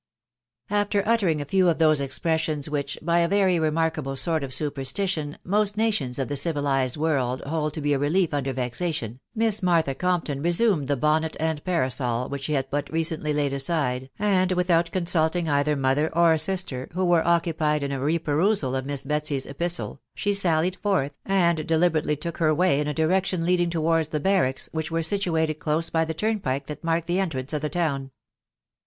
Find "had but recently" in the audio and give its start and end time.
12.53-13.31